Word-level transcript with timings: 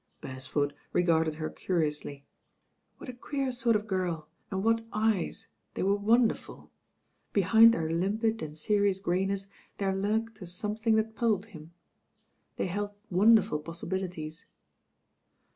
Beresford 0.19 0.73
regarded 0.93 1.35
her 1.35 1.47
curiously. 1.51 2.25
What 2.97 3.07
a 3.07 3.13
queer 3.13 3.51
sort 3.51 3.75
of 3.75 3.85
girl 3.85 4.27
and 4.49 4.63
what 4.63 4.83
eyes, 4.91 5.45
they 5.75 5.83
were 5.83 5.93
won 5.95 6.27
derful. 6.27 6.71
Behind 7.33 7.71
their 7.71 7.87
limpid 7.87 8.41
and 8.41 8.57
serious 8.57 8.99
greyness 8.99 9.47
there 9.77 9.95
lurked 9.95 10.41
a 10.41 10.47
something 10.47 10.95
that 10.95 11.13
puzzled 11.15 11.45
him. 11.45 11.73
They 12.55 12.65
held 12.65 12.95
wonderful 13.11 13.59
possibilities. 13.59 14.47